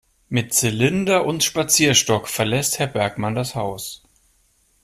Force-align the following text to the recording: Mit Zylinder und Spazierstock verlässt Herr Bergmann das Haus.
Mit 0.29 0.51
Zylinder 0.51 1.27
und 1.27 1.43
Spazierstock 1.43 2.27
verlässt 2.27 2.79
Herr 2.79 2.87
Bergmann 2.87 3.35
das 3.35 3.53
Haus. 3.53 4.01